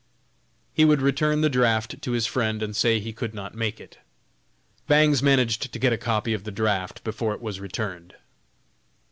[0.73, 3.99] He would return the draft to his friend and say he could not make it.
[4.87, 8.15] Bangs managed to get a copy of the draft before it was returned.